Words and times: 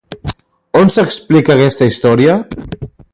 On 0.79 0.89
s'explica 0.95 1.55
aquesta 1.57 1.91
història? 1.93 2.39